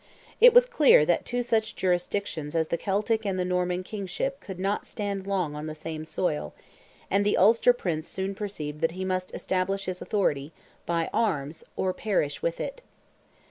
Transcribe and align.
It 0.39 0.55
was 0.55 0.65
clear 0.65 1.05
that 1.05 1.27
two 1.27 1.43
such 1.43 1.75
jurisdictions 1.75 2.55
as 2.55 2.69
the 2.69 2.77
Celtic 2.79 3.23
and 3.23 3.37
the 3.37 3.45
Norman 3.45 3.83
kingship 3.83 4.39
could 4.39 4.57
not 4.57 4.87
stand 4.87 5.27
long 5.27 5.53
on 5.55 5.67
the 5.67 5.75
same 5.75 6.05
soil, 6.05 6.55
and 7.11 7.23
the 7.23 7.37
Ulster 7.37 7.71
Prince 7.71 8.07
soon 8.07 8.33
perceived 8.33 8.81
that 8.81 8.93
he 8.93 9.05
must 9.05 9.31
establish 9.35 9.85
his 9.85 10.01
authority, 10.01 10.53
by 10.87 11.07
arms, 11.13 11.63
or 11.75 11.93
perish 11.93 12.41
with 12.41 12.59
it. 12.59 12.81